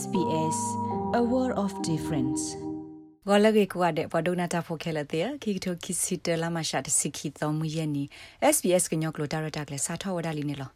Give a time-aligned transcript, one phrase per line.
[0.00, 0.58] SBS
[1.20, 2.42] a world of difference
[3.28, 8.04] ဂေါ်လကေကွာတဲ့ပဒုနာတာဖိုခဲလတဲ့ခိကထိုခိစီတလာမရှာတစီခီတော်မူရဲ့နီ
[8.54, 10.70] SBS ကညောကလိုတာရတာကလေစာထောဝဒါလီနေလော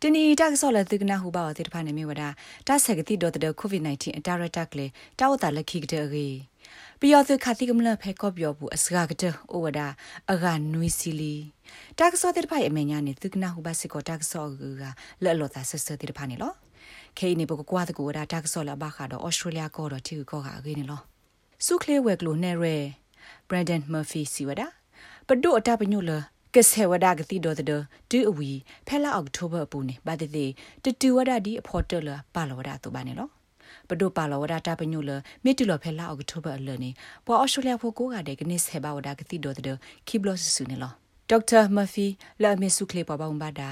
[0.00, 2.28] တနီတက်ဆော်လသကနာဟူပါဝတိတဖာနေမြဝဒါ
[2.68, 4.86] တာဆက်ကတိဒေါ်တဲ့ကိုဗစ် -19 အတာရတာကလေ
[5.18, 6.28] တာဝတာလက်ခိကတဲ့ရေ
[7.00, 9.34] ပျော်သခတိကမလဖဲကောပြောဘူးအစကားကတဲ့ဩ
[9.64, 9.88] ဝဒါ
[10.32, 11.34] အဂနွီစီလီ
[11.98, 14.62] တက်ဆော်တဲ့ဖိုင်အမေညာနေသကနာဟူပါစကောတက်ဆော်က
[15.24, 16.52] လဲ့လော်တာဆဆတိတဖာနေလော
[17.18, 21.00] ခေနေဘကကွာတကူဒါတက်ဆော်လာဘခါတော့ဩစတြေးလျကောတော့တီကောကအကေနေလော
[21.66, 22.76] စုခလေဝက်ကလိုနဲ့ရဲ
[23.48, 24.66] ဘရန်ဒန်မာဖီစီဝဒါ
[25.28, 26.12] ပဒိုအတပညိုလ
[26.54, 27.66] ကဆေဝဒါကတိဒေါ်တဲ့
[28.10, 28.50] ဒူအဝီ
[28.86, 30.30] ဖဲလာအောက်တိုဘာပူနေဘာတဲ့
[30.84, 33.28] တတူဝဒါဒီအဖော်တယ်လာပါလောဝဒါတူပါနေလော
[33.88, 35.10] ပဒိုပါလောဝဒါတာပညိုလ
[35.44, 36.90] မီတူလဖဲလာအောက်တိုဘာအလနေ
[37.26, 39.76] ပေါ်အော်စတြေးလျဖို့ကိုကတဲ့ကနေဆေဘာဝဒါကတိဒေါ်တဲ့
[40.08, 40.92] ခီဘလော့ဆူနေလော
[41.30, 42.06] ဒေါက်တာမဖီ
[42.42, 43.70] လာမီဆုခလေပပအောင်ဘာဒါ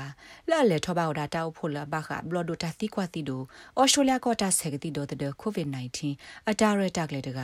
[0.51, 3.43] လာလေထဘောက်ဒါတောက်ဖို့လာဘခဘလော့ဒိုတာသီကွာတီဒို
[3.77, 7.41] အော်စတြေးလျကောတာဆက်ကတိဒိုတဲ့ကိုဗစ် -19 အတာရတက်လေတက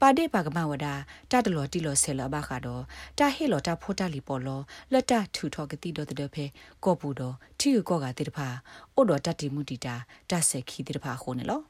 [0.00, 0.94] ပါတိပါကမဝဒါ
[1.30, 2.82] တာတလော်တီလော်ဆဲလာဘခတော့
[3.18, 4.60] တာဟေလော်တာဖိုတာလီပေါ်လော
[4.92, 6.44] လက်တာထူထောကတိဒိုတဲ့ဖဲ
[6.84, 8.48] ကောပူတော့ထီကောကတိတဖာ
[8.94, 9.94] အိုတော်တတိမှုတီတာ
[10.30, 11.62] တဆက်ခီတိတဖာခုန်နော်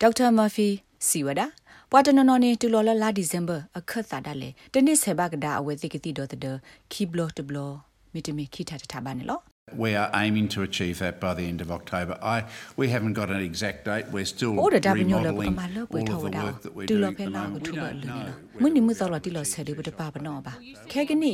[0.00, 0.68] ဒေါက်တာမဖီ
[1.08, 1.46] စီဝဒါ
[1.90, 6.56] ပွာတနနော်နေတူလော်လာဒီဇင်ဘာအခက်သာဒါလေတနစ်ဆေဘကဒါအဝဲသိကတိတော့တဲ့
[6.92, 7.74] ခီဘလော့တဘလော့
[8.12, 9.40] မီတမီခီတာတဘာနေလော
[9.84, 12.14] We are aiming to achieve that by the end of October.
[12.34, 12.38] I
[12.80, 14.06] we haven't got an exact date.
[14.14, 16.30] We're still Order da binyo le remodeling pa ma lo all pwe of tho the
[16.34, 16.42] da.
[16.46, 17.54] work that we're Tu lo doing phe at the la moment.
[17.54, 18.26] ko We thu ba don't lo know.
[18.26, 18.60] ni.
[18.62, 20.52] Mun ni mu so lo ti lo se de bu de pa ba no ba.
[20.92, 21.32] Khe ke ni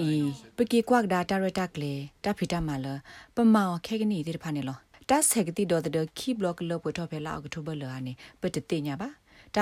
[0.56, 1.92] pe ki kwak da ta re ta kle
[2.24, 2.94] ta phi ta ma lo.
[3.34, 4.74] Pa ma khe ke ni de pha ne lo.
[5.10, 7.60] Ta se ke ti do de ki block lo pwe tho phe la ko thu
[7.68, 8.12] ba lo ani.
[8.40, 9.08] Pe te te nya ba.
[9.08, 9.10] တာ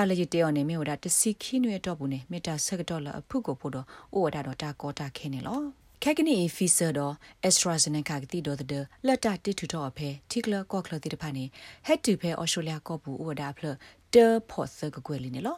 [0.09, 5.59] လကြီးတဲော်နေမြေဝဒတစီခီနွေတော့ဘူးနေမေတာဆက်တော့လာအဖုကိုဖို့တော့အိုဝဒါတော့တာကောတာခဲနေလော
[6.03, 7.13] ခက်ကနေဖီဆာတော့
[7.47, 11.45] AstraZeneca ကတိတော့တဲ့လက်တာတစ်ထူတော့အဖဲတီကလကော့ကလတိတဖာနေ
[11.87, 13.65] head to ဖဲ Australia ကော့ဘူးအိုဝဒါဖလ
[14.13, 15.57] တေဖော့ဆကကွယ်လီနေလော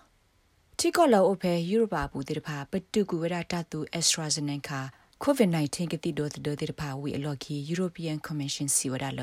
[0.79, 4.81] တီကောလောအဖဲ Europe ဘူးတိတဖာပတူကူဝဒတာတူ AstraZeneca
[5.23, 9.21] COVID-19 ကတိဒိုဒိုတိဖာဝီအလော်ကီ European Commission စီဝဒါလ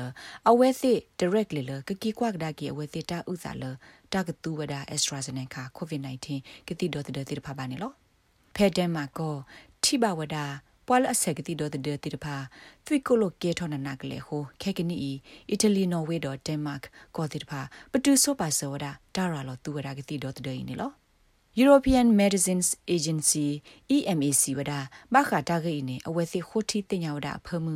[0.49, 3.63] အဝဲသိ directly လကကီကွာကဒါကီအဝဲသိတာဥစားလ
[4.13, 6.25] တာကတူဝဒါ AstraZeneca COVID-19
[6.67, 7.91] ကတိဒိုဒိုတိဖာပါနေလော
[8.55, 9.35] ဖဲဒန်မာကို
[9.83, 10.45] ထိဘဝဒါ
[10.87, 12.35] ပွာလအဆက်ကတိဒိုဒိုတိဖာ
[12.85, 14.95] သွိကိုလိုကေထောနနာကလေဟိုခဲကနီ
[15.49, 16.79] အီတလီနော်ဝေဒေါ်ဒန်မတ်
[17.15, 17.61] ကိုတိဖာ
[17.91, 20.91] ပတူဆိုပါဆောဒါဒါရာလောတူဝဒါကတိဒိုဒိုနေလော
[21.61, 23.47] European Medicines Agency
[23.95, 24.73] EMAC ဝဒ
[25.13, 27.75] ဘာခတာဂိနေအဝဲစီခိုတီတင်ညာဝဒဖမှု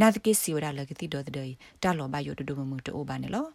[0.00, 1.52] နာတကိစီဝဒလကတိတော်တဲ့
[1.82, 3.46] တာလောဘယိုတဒုမမှုတိုးပါနေလော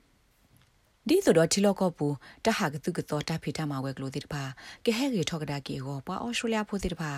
[1.10, 2.08] ဒီဆိုတော့ထီလောကောပူ
[2.46, 4.44] တဟာကတုကတော့တဖိတမှာဝဲကလို့တိတပါ
[4.86, 7.12] ကဲဟဲရီထောက်ဒါကီကိုပွာအော်စတြေးလျဖို့တိတပါ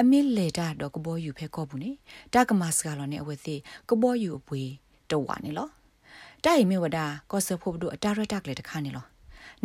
[0.00, 1.90] အမီလေတာတော့ကဘောယူဖဲကောပူနေ
[2.34, 3.54] တာကမစကလောနဲ့အဝဲစီ
[3.88, 4.62] ကဘောယူအပွေ
[5.10, 5.68] တော့ဝါနေလော
[6.44, 6.98] တိုင်မြဝဒ
[7.30, 9.04] ကောဆဖို့တို့အတာရတက်လေတခါနေလော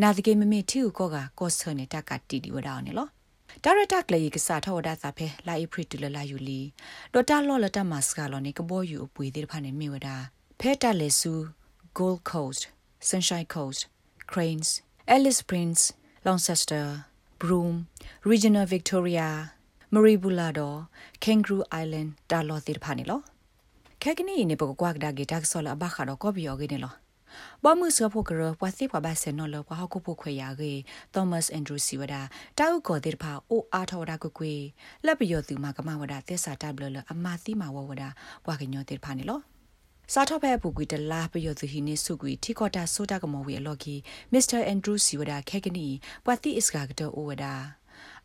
[0.02, 3.08] နာဒကေမမေတီကိုကကောဆနေတကတီဒီဝဒါနေလော
[3.64, 6.62] ဒါရတာကလေးကစားထောဒါစာဖဲလာအပရီတူလလာယူလီ
[7.14, 10.16] ဒေါ်တာလောလတမစကလောနေကဘောယူအပွေသေးဖာနေမိဝဒါ
[10.60, 11.34] ဖဲတာလေဆူ
[11.98, 12.64] Gold Coast
[13.10, 13.82] Sunshine Coast
[14.32, 14.70] Cranes
[15.16, 15.82] Alice Prince
[16.26, 16.88] Launceston
[17.38, 17.78] Broome
[18.32, 19.30] Regional Victoria
[19.94, 20.88] Maribulado
[21.24, 23.20] Kangaroo Island တာလောသေးဖာနေလော
[24.02, 26.94] ခဲကနီနေပကကွာကဒါဂီတက်ဆောလာဘခါတော့ကော်ပီယောဂီနေလော
[27.64, 30.74] ဘာမှုစဖို့ကရပွာစီပွားပါစနော်လပွားဟခုဖို့ခွေရကေ
[31.14, 32.16] သောမတ်အန်ဒရူစီဝဒ
[32.60, 34.54] တောက်ကောတေဖာအိုအားထော်ဒါကွကွေ
[35.06, 38.04] လက်ပယောသူမကမဝဒသက်စာတဘလလအမသီမာဝဝဒ
[38.46, 39.40] ပွားကညောတေဖာနေလော
[40.14, 43.96] စာထော့ဖဲပူကွီတလာပယောသူဟိနေစုကွီထီကောတာဆိုတာကမောဝေလော်ကီ
[44.34, 45.88] မစ္စတာအန်ဒရူစီဝဒခဲကနီ
[46.26, 47.46] ပွာတိအစ်ကာကတောအိုဝဒ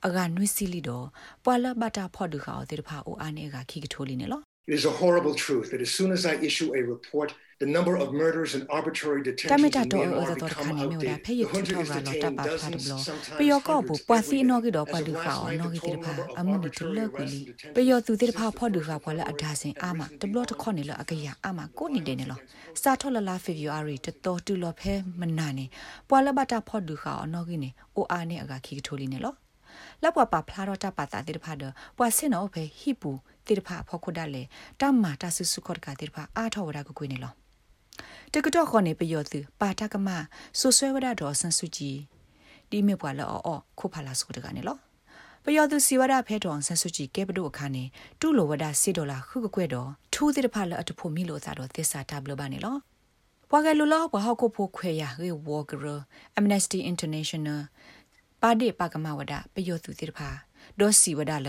[0.07, 1.07] အကနွိစီလီတော့
[1.45, 7.31] ပွာလဘတာဖော်ဒူခါတေဖာအိုအာနေကခိကထိုးလီနေလော It is a horrible truth that as soon as I issue a report,
[7.63, 10.77] the number of murders and arbitrary detentions Tamita in to Myanmar oza to become khane
[10.91, 11.25] me ora outdated.
[11.27, 12.97] phe ye The tu hundred tho is ga lo ta detained pa pha dozens, blo
[13.09, 14.43] sometimes pe yo ko bu hundreds pa every si day.
[14.51, 15.93] no gi do As pa of du last kha o night, no the gi ti
[15.93, 17.83] total pha number of amu ni tu arbitrary le ku arrests li and detentions pe
[17.91, 19.51] yo tu ti since pha the pho du first kha of kwa la February ada
[19.63, 22.01] sin have ama risen de blo to beyond kho ni lo akaya ama ko ni
[22.09, 22.37] de ne lo
[22.83, 25.67] sa tho la la february to to tu lo phe mana ni
[26.09, 28.59] pwa la ba ta pho du kha o no gi ni o a ne aga
[28.65, 29.33] khi tho li ne lo
[30.03, 32.31] လက်ပွားပါဖလာတော့တပါတာတိတဖာတော့ပွာစင်
[33.59, 34.43] တော့ဖဲဟိပူတိတဖာဖောက်ခုဒလဲ
[34.81, 37.33] တမ္မာတဆဆုခော့ကတိတဖာအားထောဝရကကွေးနေလော
[38.35, 40.09] တကတော့ခေါနေပယောသူပါတကမ
[40.59, 41.97] ဆူဆွဲဝဒတော်ဆန်စုကြည်
[42.71, 44.77] ဒီမြပွာလောအော်ခုဖလာစုတကနေလော
[45.45, 47.85] ပယောသူစီဝဒဖဲတော်ဆန်စုကြည်ကဲပဒုအခါနေ
[48.21, 52.77] တူလိုဝဒစီဒေါ်လာခုကကွဲ့တော်ထူးတိတဖာလအတဖို့မိလို့သာတော်သစ္စာတဘလပါနေလော
[53.51, 55.85] ဘွာကလူလောဘဟောက်ကိုဖို့ခွေရရေဝေါ်ဂရ
[56.39, 57.61] Amnesty International
[58.43, 60.29] ပါဒေပါကမဝဒပယောသူတိတဖာ
[60.79, 61.49] ဒေါ်စီဝဒလ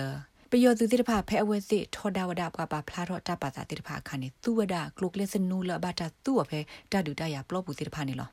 [0.54, 6.60] ပယောသူတိတဖာဖဲအဝဲသိထောဒဝဒပပဖလာတော့တပတာတိတဖာခါနေသူဝဒကလုကလက်စနူလဘတာသူ့အဖဲ
[6.92, 8.30] တဒူတရပလော့ပူတိတဖာနေလော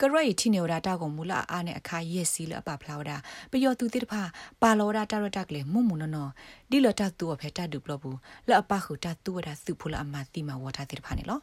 [0.00, 3.12] ကရိုက်တီနေဝဒတာကိုမူလာအားနဲ့အခါရက်စီလအပဖလာဝဒ
[3.50, 4.22] ပျော်သူတိတဖာ
[4.62, 6.30] ပါလောဒတာရတက်လေမှုမှုနော်
[6.70, 8.18] ဒီလတတူအဖေတတူပလဘူး
[8.48, 11.40] လအပခုတတူဝဒစုဖူလာအမတိမဝတာတိတဖာနေလော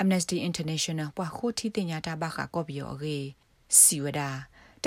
[0.00, 3.18] Amnesty International ပွာခိုတီတင်ညာတာဘခကောပြောရေ
[3.80, 4.20] စီဝဒ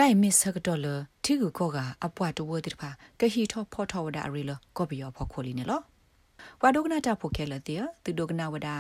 [0.02, 0.88] တိုင်မစ်ဆကတော့လ
[1.26, 5.82] တီကူကောကအပွားတဝတိတဖာကဟီထောဖောထောဝဒအရီလကောပြောဖောခိုလီနေလော
[6.62, 8.76] ဝါဒုကနာတာဖိုခဲလတဲ့သူဒုကနာဝဒါ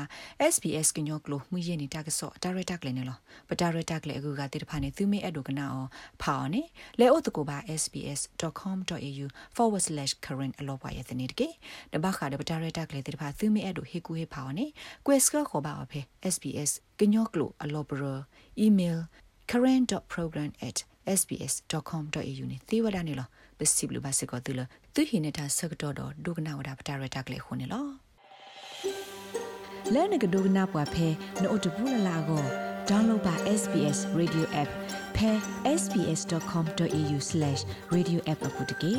[0.53, 5.85] SBS ကညောကလိုမှုရနေတာကစောဒါရတာကလည်းနော်ပဒါရတာကလည်းအခုကတိတဖာနေသူမေအဒုကနာအော
[6.21, 6.61] ဖောင်းနေ
[6.99, 11.47] လဲအိုတကိုပါ sbs.com.au/current အလောပါရဲ့တဲ့နေတကေ
[11.93, 14.65] တဘခါဒပဒါရတာကလည်းတိတဖာသူမေအဒုဟေကူဟေဖောင်းနေ
[15.05, 15.99] quest ကခေါ်ပါအဖေ
[16.33, 18.03] SBS ကညောကလိုအလောဘရ
[18.65, 18.99] email
[21.07, 24.59] current.program@sbs.com.au နေသေဝဒနေလောပစီဘလဘစကောတူလ
[24.93, 25.93] သူဟိနေတာဆကတော့
[26.25, 27.85] ဒုကနာဝဒပတာရတာကလေးခုန်နေလော
[29.93, 31.07] လဲနကဒုကနာပွားဖဲ
[31.43, 32.43] နို့တဘူးလလာကို
[32.89, 34.69] download ပါ SBS radio app
[35.15, 35.31] ဖဲ
[35.81, 38.93] sbs.com.au/radioapp အပုတ်တကေ